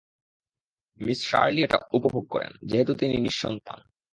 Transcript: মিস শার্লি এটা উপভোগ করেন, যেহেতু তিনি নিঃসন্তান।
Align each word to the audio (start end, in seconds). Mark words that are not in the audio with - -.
মিস 0.99 1.19
শার্লি 1.29 1.59
এটা 1.63 1.79
উপভোগ 1.93 2.23
করেন, 2.29 2.51
যেহেতু 2.63 2.93
তিনি 2.93 3.15
নিঃসন্তান। 3.17 3.79